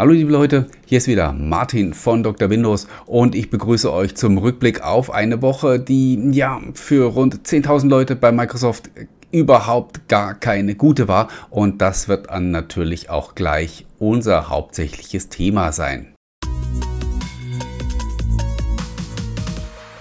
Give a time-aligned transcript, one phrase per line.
[0.00, 2.50] Hallo liebe Leute, hier ist wieder Martin von Dr.
[2.50, 7.88] Windows und ich begrüße euch zum Rückblick auf eine Woche, die ja für rund 10.000
[7.88, 8.90] Leute bei Microsoft
[9.32, 15.72] überhaupt gar keine gute war und das wird dann natürlich auch gleich unser hauptsächliches Thema
[15.72, 16.14] sein.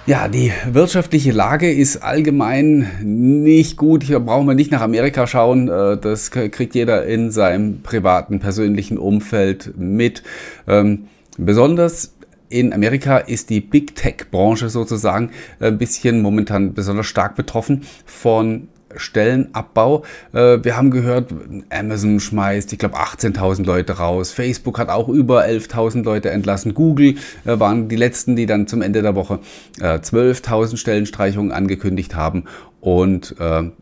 [0.08, 4.04] Ja, die wirtschaftliche Lage ist allgemein nicht gut.
[4.04, 5.68] Hier brauchen wir nicht nach Amerika schauen.
[5.68, 10.24] Äh, das kriegt jeder in seinem privaten, persönlichen Umfeld mit.
[10.66, 12.14] Ähm, besonders
[12.48, 20.04] in Amerika ist die Big Tech-Branche sozusagen ein bisschen momentan besonders stark betroffen von Stellenabbau.
[20.34, 21.34] Äh, wir haben gehört,
[21.70, 24.32] Amazon schmeißt, ich glaube, 18.000 Leute raus.
[24.32, 26.74] Facebook hat auch über 11.000 Leute entlassen.
[26.74, 27.16] Google
[27.46, 29.40] äh, waren die letzten, die dann zum Ende der Woche
[29.80, 32.46] 12.000 äh, Stellenstreichungen angekündigt haben.
[32.80, 33.36] Und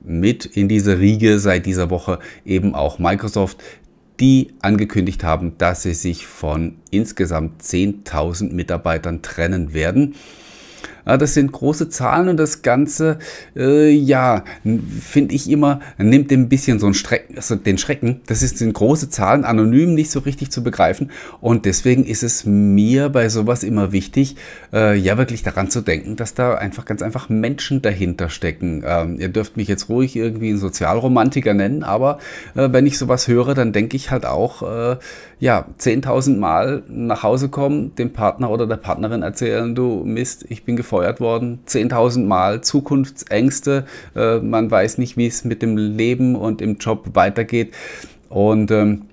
[0.03, 3.61] mit in diese Riege seit dieser Woche eben auch Microsoft,
[4.19, 10.15] die angekündigt haben, dass sie sich von insgesamt 10.000 Mitarbeitern trennen werden.
[11.05, 13.19] Ja, das sind große Zahlen und das Ganze,
[13.55, 14.43] äh, ja,
[15.01, 18.21] finde ich immer, nimmt ein bisschen so Strecken, also den Schrecken.
[18.27, 21.11] Das ist, sind große Zahlen, anonym nicht so richtig zu begreifen.
[21.41, 24.35] Und deswegen ist es mir bei sowas immer wichtig,
[24.73, 28.83] äh, ja, wirklich daran zu denken, dass da einfach ganz einfach Menschen dahinter stecken.
[28.85, 32.19] Ähm, ihr dürft mich jetzt ruhig irgendwie einen Sozialromantiker nennen, aber
[32.55, 34.97] äh, wenn ich sowas höre, dann denke ich halt auch, äh,
[35.39, 40.63] ja, 10.000 Mal nach Hause kommen, dem Partner oder der Partnerin erzählen, du Mist, ich
[40.63, 46.35] bin gefeuert worden, 10.000 Mal Zukunftsängste, äh, man weiß nicht, wie es mit dem Leben
[46.35, 47.73] und im Job weitergeht.
[48.29, 49.03] Und ähm,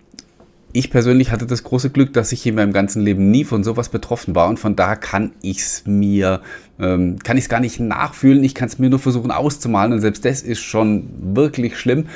[0.73, 3.91] ich persönlich hatte das große Glück, dass ich in meinem ganzen Leben nie von sowas
[3.91, 6.41] betroffen war und von daher kann ich es mir,
[6.79, 10.01] ähm, kann ich es gar nicht nachfühlen, ich kann es mir nur versuchen auszumalen und
[10.01, 12.07] selbst das ist schon wirklich schlimm.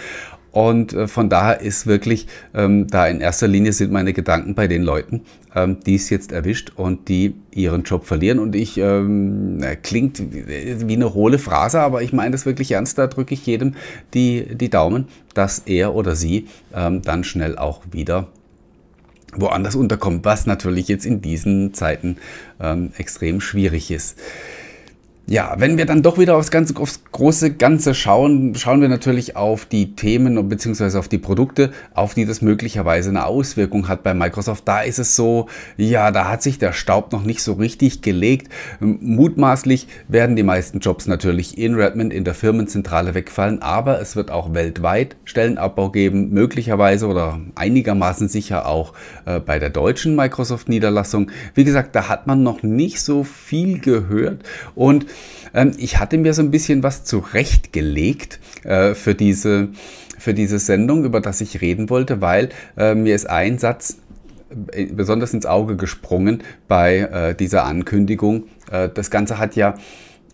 [0.57, 4.67] Und äh, von daher ist wirklich ähm, da in erster Linie sind meine Gedanken bei
[4.67, 5.21] den Leuten,
[5.55, 8.39] ähm, die es jetzt erwischt und die ihren Job verlieren.
[8.39, 12.97] Und ich, ähm, klingt wie eine hohle Phrase, aber ich meine das wirklich ernst.
[12.97, 13.75] Da drücke ich jedem
[14.15, 18.29] die, die Daumen, dass er oder sie ähm, dann schnell auch wieder
[19.35, 22.17] woanders unterkommt, was natürlich jetzt in diesen Zeiten
[22.63, 24.19] ähm, extrem schwierig ist.
[25.29, 29.35] Ja, wenn wir dann doch wieder aufs, ganze, aufs große Ganze schauen, schauen wir natürlich
[29.35, 30.99] auf die Themen bzw.
[30.99, 34.69] auf die Produkte, auf die das möglicherweise eine Auswirkung hat bei Microsoft.
[34.69, 38.53] Da ist es so, ja, da hat sich der Staub noch nicht so richtig gelegt.
[38.79, 44.31] Mutmaßlich werden die meisten Jobs natürlich in Redmond in der Firmenzentrale wegfallen, aber es wird
[44.31, 48.93] auch weltweit Stellenabbau geben, möglicherweise oder einigermaßen sicher auch
[49.25, 51.33] äh, bei der deutschen Microsoft-Niederlassung.
[51.55, 54.45] Wie gesagt, da hat man noch nicht so viel gehört
[54.77, 55.07] und
[55.55, 59.69] ähm, ich hatte mir so ein bisschen was zurechtgelegt äh, für, diese,
[60.19, 63.99] für diese Sendung, über das ich reden wollte, weil äh, mir ist ein Satz
[64.73, 68.45] äh, besonders ins Auge gesprungen bei äh, dieser Ankündigung.
[68.71, 69.75] Äh, das Ganze hat ja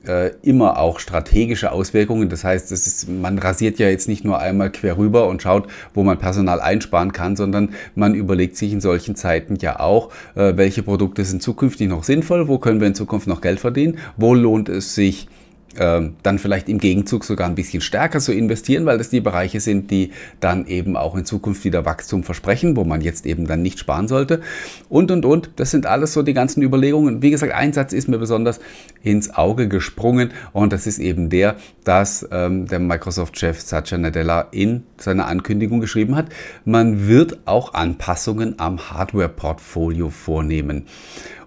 [0.07, 2.29] äh, immer auch strategische Auswirkungen.
[2.29, 6.03] Das heißt, ist, man rasiert ja jetzt nicht nur einmal quer rüber und schaut, wo
[6.03, 10.83] man Personal einsparen kann, sondern man überlegt sich in solchen Zeiten ja auch, äh, welche
[10.83, 14.69] Produkte sind zukünftig noch sinnvoll, wo können wir in Zukunft noch Geld verdienen, wo lohnt
[14.69, 15.29] es sich,
[15.75, 19.91] dann vielleicht im Gegenzug sogar ein bisschen stärker zu investieren, weil das die Bereiche sind,
[19.91, 20.11] die
[20.41, 24.07] dann eben auch in Zukunft wieder Wachstum versprechen, wo man jetzt eben dann nicht sparen
[24.09, 24.43] sollte.
[24.89, 25.51] Und, und, und.
[25.57, 27.23] Das sind alles so die ganzen Überlegungen.
[27.23, 28.61] Wie gesagt, ein Satz ist mir besonders
[29.03, 34.85] ins Auge gesprungen und das ist eben der, dass ähm, der Microsoft-Chef Satya Nadella in
[34.99, 36.27] seiner Ankündigung geschrieben hat,
[36.65, 40.87] man wird auch Anpassungen am Hardware-Portfolio vornehmen.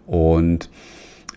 [0.05, 0.69] Und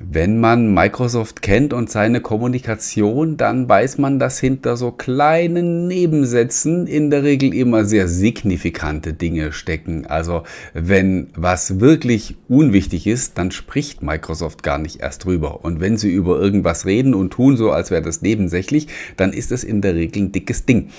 [0.01, 6.87] wenn man Microsoft kennt und seine Kommunikation, dann weiß man, dass hinter so kleinen Nebensätzen
[6.87, 10.07] in der Regel immer sehr signifikante Dinge stecken.
[10.07, 15.65] Also wenn was wirklich unwichtig ist, dann spricht Microsoft gar nicht erst drüber.
[15.65, 18.87] Und wenn sie über irgendwas reden und tun so, als wäre das nebensächlich,
[19.17, 20.91] dann ist es in der Regel ein dickes Ding.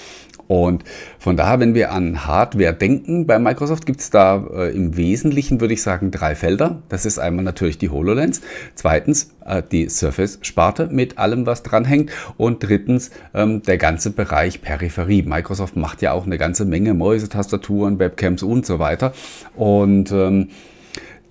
[0.50, 0.84] Und
[1.20, 5.62] von daher, wenn wir an Hardware denken, bei Microsoft gibt es da äh, im Wesentlichen,
[5.62, 6.82] würde ich sagen, drei Felder.
[6.90, 8.42] Das ist einmal natürlich die HoloLens,
[8.74, 15.22] zweitens äh, die Surface-Sparte mit allem, was dranhängt und drittens ähm, der ganze Bereich Peripherie.
[15.22, 19.14] Microsoft macht ja auch eine ganze Menge Mäuse, Tastaturen, Webcams und so weiter.
[19.56, 20.48] Und ähm,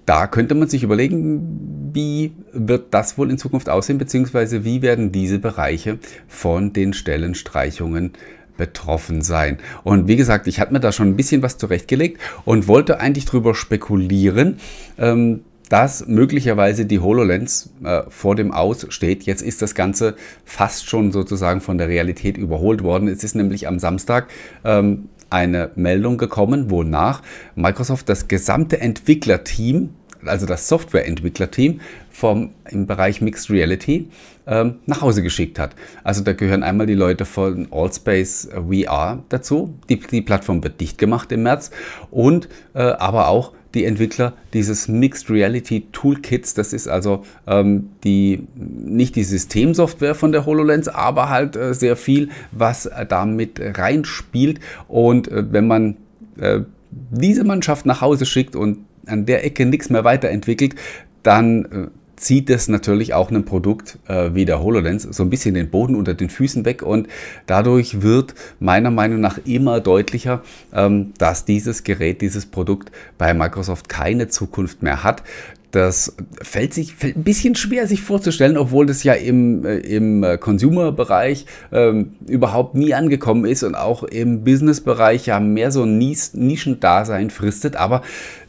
[0.06, 5.11] da könnte man sich überlegen, wie wird das wohl in Zukunft aussehen, beziehungsweise wie werden
[5.11, 5.99] diese Bereiche
[6.29, 8.12] von den Stellenstreichungen
[8.58, 9.56] betroffen sein.
[9.84, 13.25] Und wie gesagt, ich hatte mir da schon ein bisschen was zurechtgelegt und wollte eigentlich
[13.25, 14.58] darüber spekulieren,
[14.99, 15.40] ähm,
[15.70, 19.25] dass möglicherweise die HoloLens äh, vor dem Aus steht.
[19.25, 23.08] Jetzt ist das Ganze fast schon sozusagen von der Realität überholt worden.
[23.08, 24.28] Es ist nämlich am Samstag
[24.64, 27.22] ähm, eine Meldung gekommen, wonach
[27.55, 29.90] Microsoft das gesamte Entwicklerteam,
[30.25, 34.08] also das Softwareentwicklerteam vom, im Bereich Mixed Reality
[34.49, 35.77] ähm, nach Hause geschickt hat.
[36.03, 39.75] Also da gehören einmal die Leute von Allspace VR dazu.
[39.89, 41.71] Die, die Plattform wird dicht gemacht im März
[42.11, 46.55] und äh, aber auch die Entwickler dieses Mixed Reality Toolkits.
[46.55, 51.97] Das ist also ähm, die, nicht die Systemsoftware von der HoloLens, aber halt äh, sehr
[51.97, 54.61] viel, was äh, damit reinspielt.
[54.89, 55.97] Und äh, wenn man
[56.41, 56.61] äh,
[56.91, 60.75] diese Mannschaft nach Hause schickt und an der Ecke nichts mehr weiterentwickelt,
[61.23, 65.55] dann äh, zieht es natürlich auch ein Produkt äh, wie der HoloLens so ein bisschen
[65.55, 67.09] den Boden unter den Füßen weg und
[67.47, 70.43] dadurch wird meiner Meinung nach immer deutlicher,
[70.73, 75.23] ähm, dass dieses Gerät, dieses Produkt bei Microsoft keine Zukunft mehr hat.
[75.70, 80.25] Das fällt sich fällt ein bisschen schwer sich vorzustellen, obwohl das ja im, äh, im
[80.25, 85.99] äh, Consumer-Bereich ähm, überhaupt nie angekommen ist und auch im Business-Bereich ja mehr so ein
[85.99, 87.76] Nischendasein fristet.
[87.76, 88.00] Aber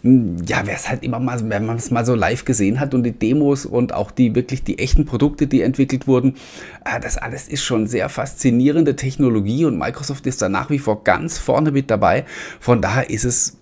[0.02, 2.94] hm, ja, wer es halt immer mal, wenn man es mal so live gesehen hat
[2.94, 6.36] und die Demos und auch die wirklich die echten Produkte, die entwickelt wurden,
[6.86, 11.04] äh, das alles ist schon sehr faszinierende Technologie und Microsoft ist da nach wie vor
[11.04, 12.24] ganz vorne mit dabei.
[12.62, 13.59] Von daher ist es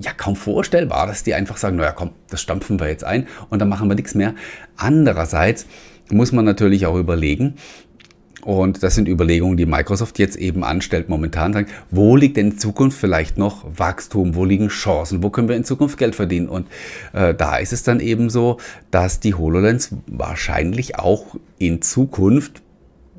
[0.00, 3.60] ja kaum vorstellbar, dass die einfach sagen, naja komm, das stampfen wir jetzt ein und
[3.60, 4.34] dann machen wir nichts mehr.
[4.76, 5.66] Andererseits
[6.10, 7.54] muss man natürlich auch überlegen,
[8.44, 12.58] und das sind Überlegungen, die Microsoft jetzt eben anstellt, momentan sagen, wo liegt denn in
[12.58, 16.50] Zukunft vielleicht noch Wachstum, wo liegen Chancen, wo können wir in Zukunft Geld verdienen?
[16.50, 16.66] Und
[17.14, 18.58] äh, da ist es dann eben so,
[18.90, 22.60] dass die HoloLens wahrscheinlich auch in Zukunft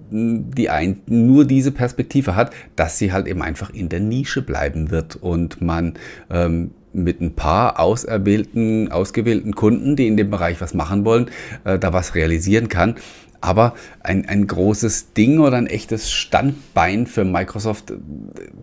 [0.09, 4.91] die ein, nur diese Perspektive hat, dass sie halt eben einfach in der Nische bleiben
[4.91, 5.93] wird und man
[6.29, 11.29] ähm, mit ein paar auserwählten, ausgewählten Kunden, die in dem Bereich was machen wollen,
[11.65, 12.95] äh, da was realisieren kann.
[13.41, 17.95] Aber ein, ein großes Ding oder ein echtes Standbein für Microsoft äh,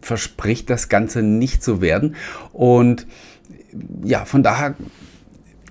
[0.01, 2.17] verspricht das Ganze nicht zu werden.
[2.53, 3.07] Und
[4.05, 4.75] ja, von daher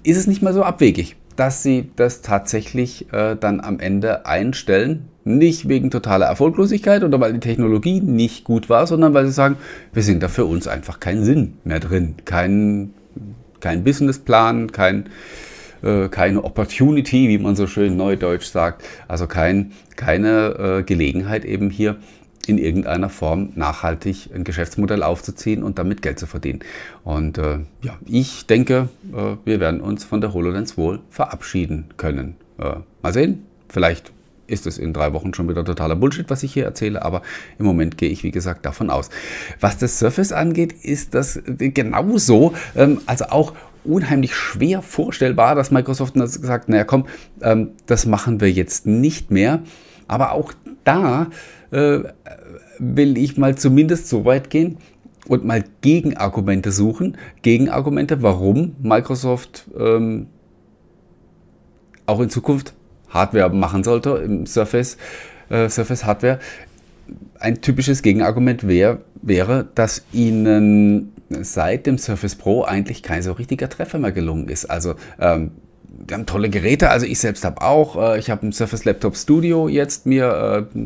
[0.03, 5.07] ist es nicht mal so abwegig, dass sie das tatsächlich äh, dann am Ende einstellen.
[5.23, 9.57] Nicht wegen totaler Erfolglosigkeit oder weil die Technologie nicht gut war, sondern weil sie sagen,
[9.93, 12.15] wir sind da für uns einfach keinen Sinn mehr drin.
[12.25, 12.93] Kein,
[13.59, 15.09] kein Businessplan, kein,
[15.83, 18.83] äh, keine Opportunity, wie man so schön neudeutsch sagt.
[19.07, 21.97] Also kein, keine äh, Gelegenheit eben hier
[22.47, 26.59] in irgendeiner Form nachhaltig ein Geschäftsmodell aufzuziehen und damit Geld zu verdienen.
[27.03, 32.35] Und äh, ja, ich denke, äh, wir werden uns von der HoloLens wohl verabschieden können.
[32.57, 34.11] Äh, mal sehen, vielleicht
[34.47, 37.21] ist es in drei Wochen schon wieder totaler Bullshit, was ich hier erzähle, aber
[37.57, 39.09] im Moment gehe ich, wie gesagt, davon aus.
[39.59, 43.53] Was das Surface angeht, ist das genauso, ähm, also auch
[43.83, 47.07] unheimlich schwer vorstellbar, dass Microsoft sagt, naja komm,
[47.41, 49.63] ähm, das machen wir jetzt nicht mehr.
[50.07, 50.53] Aber auch
[50.83, 51.27] da
[51.71, 51.99] äh,
[52.79, 54.77] will ich mal zumindest so weit gehen
[55.27, 57.17] und mal Gegenargumente suchen.
[57.41, 60.27] Gegenargumente, warum Microsoft ähm,
[62.05, 62.73] auch in Zukunft
[63.11, 64.97] Hardware machen sollte im Surface,
[65.49, 66.39] äh, Surface Hardware.
[67.39, 73.69] Ein typisches Gegenargument wär, wäre, dass ihnen seit dem Surface Pro eigentlich kein so richtiger
[73.69, 74.65] Treffer mehr gelungen ist.
[74.65, 75.51] Also ähm,
[76.07, 77.95] wir haben tolle Geräte, also ich selbst habe auch.
[77.95, 80.77] Äh, ich habe ein Surface Laptop Studio jetzt mir äh,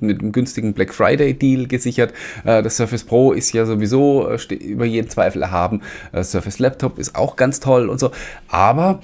[0.00, 2.12] mit einem günstigen Black Friday Deal gesichert.
[2.44, 5.82] Äh, das Surface Pro ist ja sowieso über jeden Zweifel erhaben.
[6.22, 8.10] Surface Laptop ist auch ganz toll und so.
[8.48, 9.00] Aber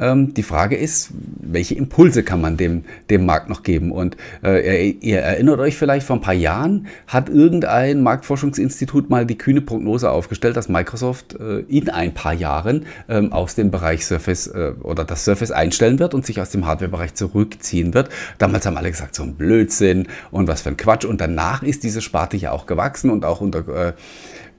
[0.00, 3.92] ähm, die Frage ist, welche Impulse kann man dem, dem Markt noch geben?
[3.92, 9.38] Und äh, ihr erinnert euch vielleicht, vor ein paar Jahren hat irgendein Marktforschungsinstitut mal die
[9.38, 14.46] kühne Prognose aufgestellt, dass Microsoft äh, in ein paar Jahren ähm, aus dem Bereich Surface
[14.48, 18.08] äh, oder das Surface einstellen wird und sich aus dem Hardware-Bereich zurückziehen wird.
[18.38, 21.04] Damals haben alle gesagt, so ein Blödsinn und was für ein Quatsch.
[21.04, 23.92] Und danach ist diese Sparte ja auch gewachsen und auch unter äh,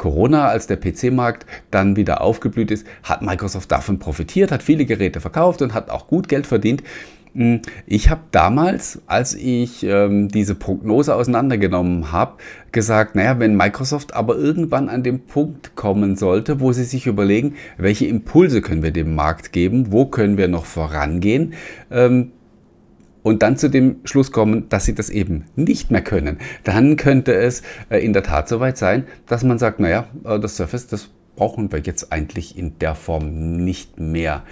[0.01, 5.21] Corona, als der PC-Markt dann wieder aufgeblüht ist, hat Microsoft davon profitiert, hat viele Geräte
[5.21, 6.81] verkauft und hat auch gut Geld verdient.
[7.35, 12.37] Hm, ich habe damals, als ich ähm, diese Prognose auseinandergenommen habe,
[12.71, 17.53] gesagt, naja, wenn Microsoft aber irgendwann an den Punkt kommen sollte, wo sie sich überlegen,
[17.77, 21.53] welche Impulse können wir dem Markt geben, wo können wir noch vorangehen,
[21.91, 22.31] ähm,
[23.23, 27.33] und dann zu dem Schluss kommen, dass sie das eben nicht mehr können, dann könnte
[27.33, 31.09] es äh, in der Tat soweit sein, dass man sagt, naja, äh, das Surface, das
[31.35, 34.43] brauchen wir jetzt eigentlich in der Form nicht mehr.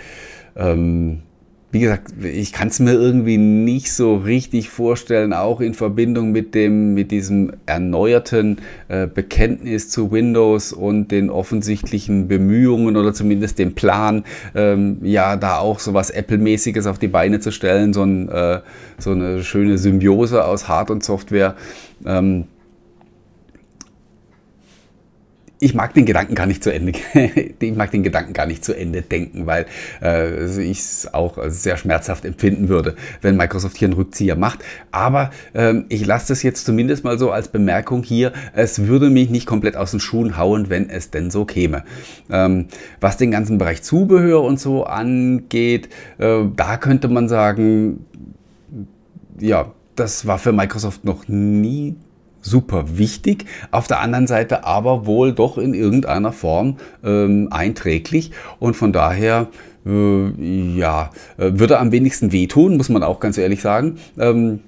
[0.56, 1.24] Ähm,
[1.72, 6.56] wie gesagt, ich kann es mir irgendwie nicht so richtig vorstellen, auch in Verbindung mit
[6.56, 8.58] dem, mit diesem erneuerten
[8.88, 14.24] äh, Bekenntnis zu Windows und den offensichtlichen Bemühungen oder zumindest dem Plan,
[14.56, 18.62] ähm, ja, da auch so was Apple-mäßiges auf die Beine zu stellen, so, ein, äh,
[18.98, 21.56] so eine schöne Symbiose aus Hard- und Software.
[22.04, 22.46] Ähm,
[25.62, 26.94] ich mag den Gedanken gar nicht zu Ende,
[27.60, 29.66] ich mag den Gedanken gar nicht zu Ende denken, weil
[30.02, 34.60] äh, ich es auch sehr schmerzhaft empfinden würde, wenn Microsoft hier einen Rückzieher macht.
[34.92, 38.32] Aber ähm, ich lasse das jetzt zumindest mal so als Bemerkung hier.
[38.54, 41.84] Es würde mich nicht komplett aus den Schuhen hauen, wenn es denn so käme.
[42.30, 42.68] Ähm,
[43.02, 45.90] was den ganzen Bereich Zubehör und so angeht,
[46.20, 48.06] äh, da könnte man sagen,
[49.40, 51.96] ja, das war für Microsoft noch nie
[52.42, 58.76] super wichtig, auf der anderen Seite aber wohl doch in irgendeiner Form ähm, einträglich und
[58.76, 59.48] von daher
[59.86, 63.98] äh, ja, äh, würde am wenigsten wehtun, muss man auch ganz ehrlich sagen.
[64.18, 64.60] Ähm,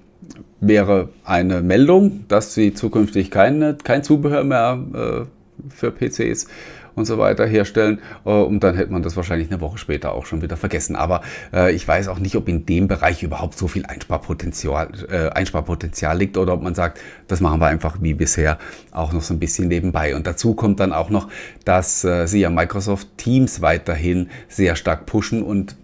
[0.59, 6.47] wäre eine Meldung, dass sie zukünftig keine, kein Zubehör mehr äh, für PCs
[6.95, 7.99] und so weiter herstellen.
[8.25, 10.95] Äh, und dann hätte man das wahrscheinlich eine Woche später auch schon wieder vergessen.
[10.95, 11.21] Aber
[11.53, 16.17] äh, ich weiß auch nicht, ob in dem Bereich überhaupt so viel Einsparpotenzial, äh, Einsparpotenzial
[16.17, 18.57] liegt oder ob man sagt, das machen wir einfach wie bisher
[18.91, 20.15] auch noch so ein bisschen nebenbei.
[20.15, 21.29] Und dazu kommt dann auch noch,
[21.65, 25.75] dass sie ja Microsoft Teams weiterhin sehr stark pushen und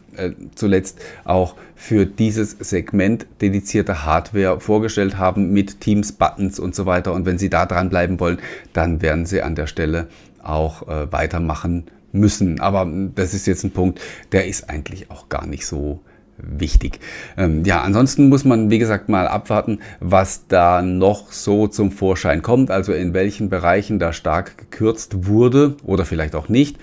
[0.55, 7.13] zuletzt auch für dieses Segment dedizierte Hardware vorgestellt haben mit Teams, Buttons und so weiter.
[7.13, 8.39] Und wenn Sie da dranbleiben wollen,
[8.73, 10.07] dann werden Sie an der Stelle
[10.47, 12.59] auch äh, weitermachen müssen.
[12.59, 13.99] Aber das ist jetzt ein Punkt,
[14.31, 16.01] der ist eigentlich auch gar nicht so
[16.37, 16.99] wichtig.
[17.35, 22.41] Ähm, ja, ansonsten muss man, wie gesagt, mal abwarten, was da noch so zum Vorschein
[22.41, 26.77] kommt, also in welchen Bereichen da stark gekürzt wurde oder vielleicht auch nicht.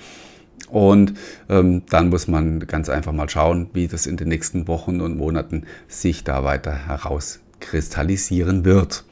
[0.70, 1.14] Und
[1.48, 5.16] ähm, dann muss man ganz einfach mal schauen, wie das in den nächsten Wochen und
[5.16, 9.04] Monaten sich da weiter herauskristallisieren wird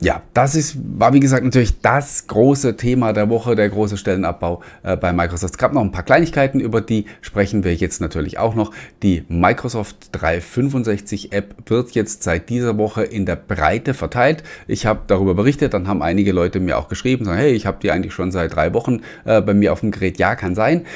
[0.00, 4.62] ja, das ist, war wie gesagt natürlich das große Thema der Woche, der große Stellenabbau
[4.84, 5.54] äh, bei Microsoft.
[5.54, 8.72] Es gab noch ein paar Kleinigkeiten, über die sprechen wir jetzt natürlich auch noch.
[9.02, 14.44] Die Microsoft 365 App wird jetzt seit dieser Woche in der Breite verteilt.
[14.68, 17.78] Ich habe darüber berichtet, dann haben einige Leute mir auch geschrieben, sagen, hey, ich habe
[17.82, 20.18] die eigentlich schon seit drei Wochen äh, bei mir auf dem Gerät.
[20.18, 20.86] Ja, kann sein.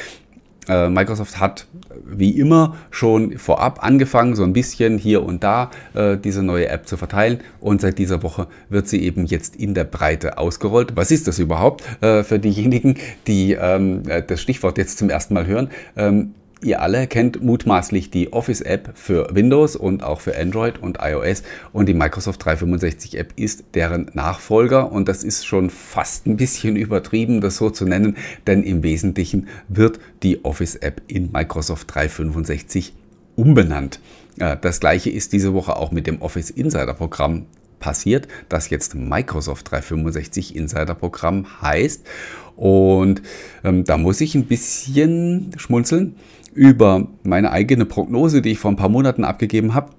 [0.68, 1.66] Äh, Microsoft hat
[2.04, 6.86] wie immer schon vorab angefangen, so ein bisschen hier und da äh, diese neue App
[6.86, 10.94] zu verteilen und seit dieser Woche wird sie eben jetzt in der Breite ausgerollt.
[10.94, 15.46] Was ist das überhaupt äh, für diejenigen, die ähm, das Stichwort jetzt zum ersten Mal
[15.46, 15.70] hören?
[15.96, 21.42] Ähm, Ihr alle kennt mutmaßlich die Office-App für Windows und auch für Android und iOS.
[21.72, 24.92] Und die Microsoft 365-App ist deren Nachfolger.
[24.92, 28.16] Und das ist schon fast ein bisschen übertrieben, das so zu nennen,
[28.46, 32.94] denn im Wesentlichen wird die Office-App in Microsoft 365
[33.34, 33.98] umbenannt.
[34.36, 37.46] Das gleiche ist diese Woche auch mit dem Office Insider Programm
[37.82, 42.06] passiert, das jetzt Microsoft 365 Insider Programm heißt.
[42.56, 43.20] Und
[43.64, 46.14] ähm, da muss ich ein bisschen schmunzeln
[46.54, 49.90] über meine eigene Prognose, die ich vor ein paar Monaten abgegeben habe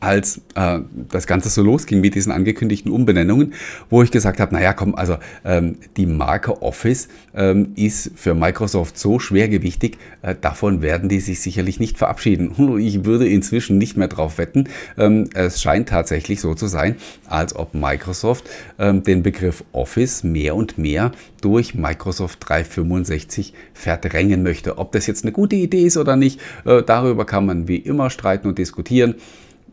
[0.00, 0.80] als äh,
[1.10, 3.54] das Ganze so losging mit diesen angekündigten Umbenennungen,
[3.90, 8.98] wo ich gesagt habe, naja, komm, also ähm, die Marke Office ähm, ist für Microsoft
[8.98, 12.54] so schwergewichtig, äh, davon werden die sich sicherlich nicht verabschieden.
[12.80, 14.68] Ich würde inzwischen nicht mehr drauf wetten.
[14.96, 20.54] Ähm, es scheint tatsächlich so zu sein, als ob Microsoft ähm, den Begriff Office mehr
[20.54, 24.78] und mehr durch Microsoft 365 verdrängen möchte.
[24.78, 28.08] Ob das jetzt eine gute Idee ist oder nicht, äh, darüber kann man wie immer
[28.08, 29.16] streiten und diskutieren.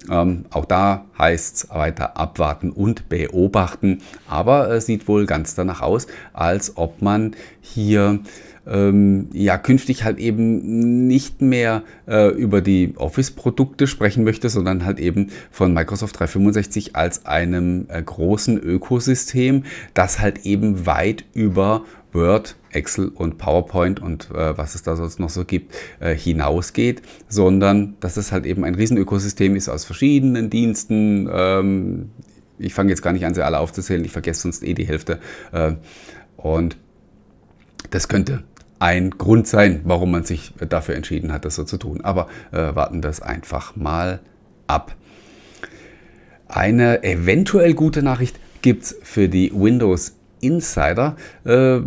[0.10, 4.02] Ähm, auch da heißt es weiter abwarten und beobachten.
[4.28, 8.20] Aber es sieht wohl ganz danach aus, als ob man hier
[8.68, 15.00] ähm, ja künftig halt eben nicht mehr äh, über die Office-Produkte sprechen möchte, sondern halt
[15.00, 19.64] eben von Microsoft 365 als einem äh, großen Ökosystem,
[19.94, 25.20] das halt eben weit über Word, Excel und PowerPoint und äh, was es da sonst
[25.20, 30.50] noch so gibt, äh, hinausgeht, sondern dass es halt eben ein Riesenökosystem ist aus verschiedenen
[30.50, 31.30] Diensten.
[31.32, 32.10] Ähm,
[32.60, 35.20] ich fange jetzt gar nicht an, sie alle aufzuzählen, ich vergesse sonst eh die Hälfte.
[35.52, 35.74] Äh,
[36.38, 36.78] und
[37.90, 38.44] das könnte
[38.80, 42.02] ein Grund sein, warum man sich dafür entschieden hat, das so zu tun.
[42.02, 44.20] Aber äh, warten das einfach mal
[44.68, 44.96] ab.
[46.48, 51.16] Eine eventuell gute Nachricht gibt es für die Windows Insider.
[51.46, 51.80] Äh,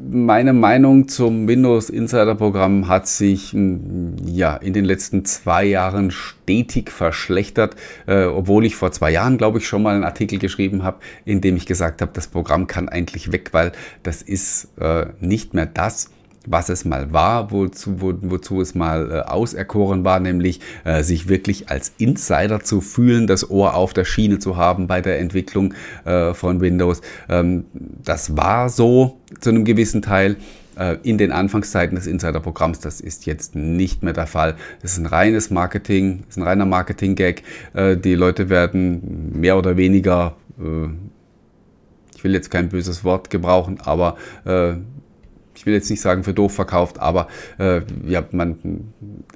[0.00, 6.10] meine Meinung zum Windows Insider Programm hat sich hm, ja in den letzten zwei Jahren
[6.10, 7.76] stetig verschlechtert,
[8.06, 11.40] äh, obwohl ich vor zwei Jahren, glaube ich, schon mal einen Artikel geschrieben habe, in
[11.40, 13.72] dem ich gesagt habe, das Programm kann eigentlich weg, weil
[14.02, 16.10] das ist äh, nicht mehr das,
[16.46, 21.28] was es mal war, wozu, wo, wozu es mal äh, auserkoren war, nämlich äh, sich
[21.28, 25.74] wirklich als Insider zu fühlen, das Ohr auf der Schiene zu haben bei der Entwicklung
[26.04, 27.02] äh, von Windows.
[27.28, 27.66] Ähm,
[28.02, 30.36] das war so zu einem gewissen Teil
[30.78, 32.80] äh, in den Anfangszeiten des Insider-Programms.
[32.80, 34.54] Das ist jetzt nicht mehr der Fall.
[34.82, 37.42] Das ist ein reines Marketing, ist ein reiner Marketing-Gag.
[37.74, 40.88] Äh, die Leute werden mehr oder weniger äh,
[42.22, 44.16] will jetzt kein böses Wort gebrauchen, aber
[45.56, 48.92] ich will jetzt nicht sagen für doof verkauft, aber äh, ja, man,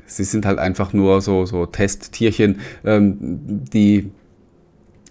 [0.07, 3.17] sie sind halt einfach nur so, so Testtierchen, ähm,
[3.73, 4.11] die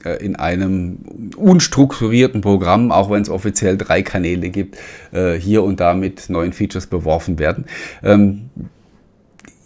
[0.05, 0.99] äh, in einem
[1.35, 4.77] unstrukturierten Programm, auch wenn es offiziell drei Kanäle gibt,
[5.11, 7.65] äh, hier und da mit neuen Features beworfen werden.
[8.03, 8.49] Ähm,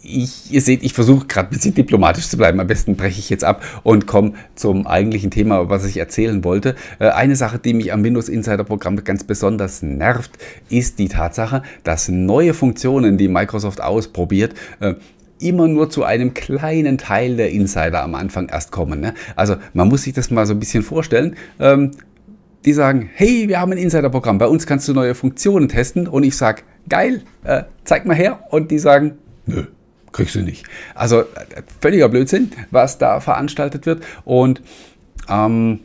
[0.04, 2.60] ich, ihr seht, ich versuche gerade ein bisschen diplomatisch zu bleiben.
[2.60, 6.74] Am besten breche ich jetzt ab und komme zum eigentlichen Thema, was ich erzählen wollte.
[6.98, 10.32] Äh, eine Sache, die mich am Windows Insider Programm ganz besonders nervt,
[10.68, 14.94] ist die Tatsache, dass neue Funktionen, die Microsoft ausprobiert, äh,
[15.40, 19.00] immer nur zu einem kleinen Teil der Insider am Anfang erst kommen.
[19.00, 19.14] Ne?
[19.36, 21.36] Also man muss sich das mal so ein bisschen vorstellen.
[21.58, 21.92] Ähm,
[22.64, 26.08] die sagen, hey, wir haben ein Insider-Programm, bei uns kannst du neue Funktionen testen.
[26.08, 28.40] Und ich sage, geil, äh, zeig mal her.
[28.50, 29.64] Und die sagen, nö,
[30.14, 30.64] kriegst du nicht.
[30.94, 31.26] Also äh,
[31.80, 34.02] völliger Blödsinn, was da veranstaltet wird.
[34.24, 34.62] Und
[35.28, 35.80] ähm,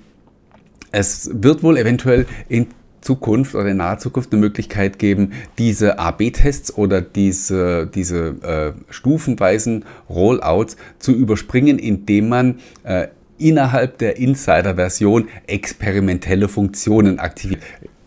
[0.92, 2.68] es wird wohl eventuell in
[3.02, 9.86] Zukunft oder in naher Zukunft eine Möglichkeit geben, diese AB-Tests oder diese, diese äh, stufenweisen
[10.10, 13.08] Rollouts zu überspringen, indem man äh,
[13.38, 17.62] innerhalb der Insider-Version experimentelle Funktionen aktiviert.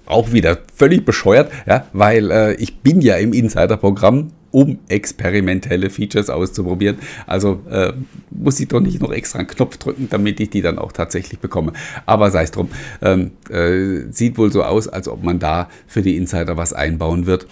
[0.05, 6.31] Auch wieder völlig bescheuert, ja, weil äh, ich bin ja im Insider-Programm um experimentelle Features
[6.31, 6.99] auszuprobieren.
[7.27, 7.93] Also äh,
[8.31, 11.41] muss ich doch nicht noch extra einen Knopf drücken, damit ich die dann auch tatsächlich
[11.41, 11.73] bekomme.
[12.07, 12.69] Aber sei es drum.
[13.01, 17.27] Ähm, äh, sieht wohl so aus, als ob man da für die Insider was einbauen
[17.27, 17.47] wird,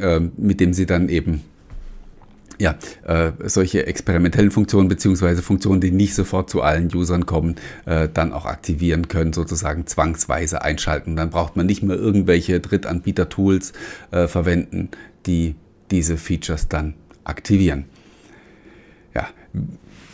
[0.00, 1.42] äh, mit dem sie dann eben
[2.58, 2.74] ja,
[3.06, 8.32] äh, solche experimentellen Funktionen beziehungsweise Funktionen, die nicht sofort zu allen Usern kommen, äh, dann
[8.32, 11.16] auch aktivieren können, sozusagen zwangsweise einschalten.
[11.16, 13.72] Dann braucht man nicht mehr irgendwelche Drittanbieter-Tools
[14.10, 14.88] äh, verwenden,
[15.26, 15.54] die
[15.90, 17.84] diese Features dann aktivieren.
[19.14, 19.28] Ja,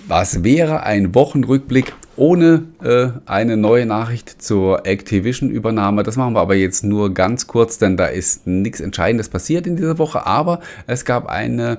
[0.07, 6.03] was wäre ein Wochenrückblick ohne äh, eine neue Nachricht zur Activision-Übernahme?
[6.03, 9.77] Das machen wir aber jetzt nur ganz kurz, denn da ist nichts Entscheidendes passiert in
[9.77, 10.27] dieser Woche.
[10.27, 11.79] Aber es gab eine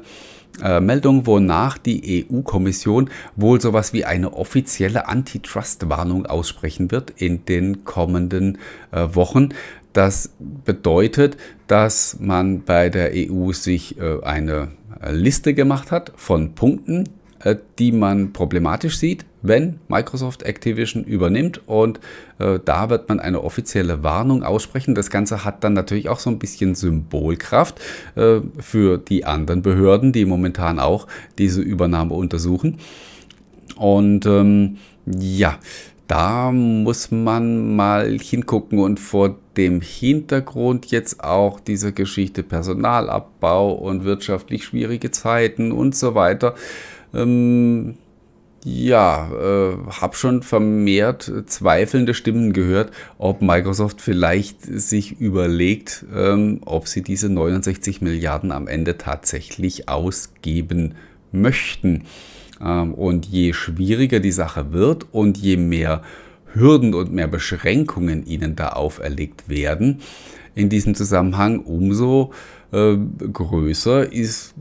[0.62, 7.86] äh, Meldung, wonach die EU-Kommission wohl sowas wie eine offizielle Antitrust-Warnung aussprechen wird in den
[7.86, 8.60] kommenden
[8.92, 9.50] äh, Wochen.
[9.94, 10.34] Das
[10.66, 14.70] bedeutet, dass man bei der EU sich äh, eine
[15.12, 17.10] Liste gemacht hat von Punkten,
[17.44, 21.62] äh, die man problematisch sieht, wenn Microsoft Activision übernimmt.
[21.68, 22.00] Und
[22.40, 24.96] äh, da wird man eine offizielle Warnung aussprechen.
[24.96, 27.80] Das Ganze hat dann natürlich auch so ein bisschen Symbolkraft
[28.16, 32.80] äh, für die anderen Behörden, die momentan auch diese Übernahme untersuchen.
[33.76, 35.60] Und ähm, ja,
[36.08, 44.04] da muss man mal hingucken und vor dem Hintergrund jetzt auch diese Geschichte Personalabbau und
[44.04, 46.56] wirtschaftlich schwierige Zeiten und so weiter.
[47.14, 47.96] Ähm,
[48.66, 56.88] ja, äh, habe schon vermehrt zweifelnde Stimmen gehört, ob Microsoft vielleicht sich überlegt, ähm, ob
[56.88, 60.96] sie diese 69 Milliarden am Ende tatsächlich ausgeben
[61.34, 62.06] möchten.
[62.62, 66.02] Ähm, und je schwieriger die Sache wird und je mehr
[66.54, 70.02] Hürden und mehr Beschränkungen ihnen da auferlegt werden,
[70.56, 72.32] in diesem Zusammenhang umso
[72.72, 72.96] äh,
[73.32, 74.54] größer ist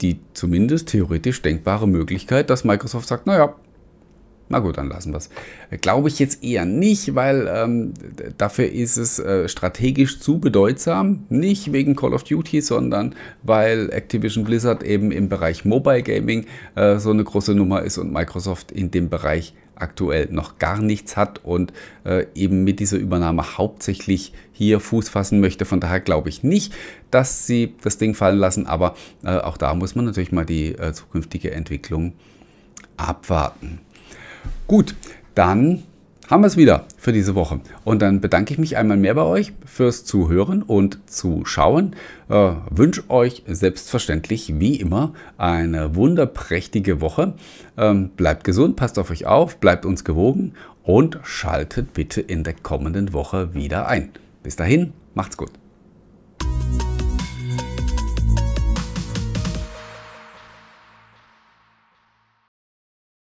[0.00, 3.54] die zumindest theoretisch denkbare Möglichkeit, dass Microsoft sagt, naja,
[4.50, 5.30] na gut, dann lassen wir es.
[5.80, 7.94] Glaube ich jetzt eher nicht, weil ähm,
[8.36, 11.24] dafür ist es äh, strategisch zu bedeutsam.
[11.30, 16.44] Nicht wegen Call of Duty, sondern weil Activision Blizzard eben im Bereich Mobile Gaming
[16.74, 21.16] äh, so eine große Nummer ist und Microsoft in dem Bereich aktuell noch gar nichts
[21.16, 21.72] hat und
[22.04, 25.64] äh, eben mit dieser Übernahme hauptsächlich hier Fuß fassen möchte.
[25.64, 26.72] Von daher glaube ich nicht,
[27.10, 30.72] dass sie das Ding fallen lassen, aber äh, auch da muss man natürlich mal die
[30.72, 32.12] äh, zukünftige Entwicklung
[32.96, 33.80] abwarten.
[34.66, 34.94] Gut,
[35.34, 35.82] dann
[36.30, 37.60] haben wir es wieder für diese Woche.
[37.84, 41.94] Und dann bedanke ich mich einmal mehr bei euch fürs Zuhören und Zuschauen.
[42.28, 47.34] Äh, wünsche euch selbstverständlich wie immer eine wunderprächtige Woche.
[47.76, 52.54] Ähm, bleibt gesund, passt auf euch auf, bleibt uns gewogen und schaltet bitte in der
[52.54, 54.10] kommenden Woche wieder ein.
[54.42, 55.63] Bis dahin, macht's gut.